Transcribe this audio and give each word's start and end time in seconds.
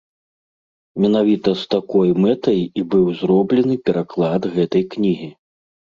Менавіта 1.05 1.49
з 1.61 1.67
такой 1.75 2.09
мэтай 2.25 2.59
і 2.65 2.81
быў 2.97 3.05
зроблены 3.23 3.75
пераклад 3.87 4.53
гэтай 4.59 4.83
кнігі. 4.95 5.35